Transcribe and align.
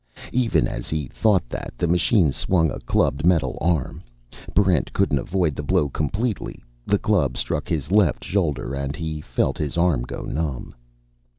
Even 0.33 0.67
as 0.67 0.89
he 0.89 1.05
thought 1.05 1.47
that, 1.47 1.73
the 1.77 1.85
machine 1.85 2.31
swung 2.31 2.71
a 2.71 2.79
clubbed 2.79 3.23
metal 3.23 3.55
arm. 3.61 4.01
Barrent 4.55 4.91
couldn't 4.93 5.19
avoid 5.19 5.55
the 5.55 5.61
blow 5.61 5.89
completely. 5.89 6.63
The 6.87 6.97
club 6.97 7.37
struck 7.37 7.67
his 7.69 7.91
left 7.91 8.23
shoulder, 8.23 8.73
and 8.73 8.95
he 8.95 9.21
felt 9.21 9.59
his 9.59 9.77
arm 9.77 10.01
go 10.01 10.23
numb. 10.23 10.73